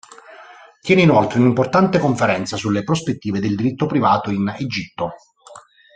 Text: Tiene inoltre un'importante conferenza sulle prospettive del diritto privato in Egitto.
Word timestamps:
Tiene 0.81 1.03
inoltre 1.03 1.37
un'importante 1.39 1.99
conferenza 1.99 2.57
sulle 2.57 2.83
prospettive 2.83 3.39
del 3.39 3.55
diritto 3.55 3.85
privato 3.85 4.31
in 4.31 4.51
Egitto. 4.57 5.11